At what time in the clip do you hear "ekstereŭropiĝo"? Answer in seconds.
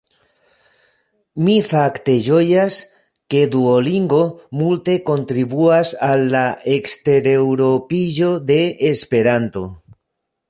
6.77-8.31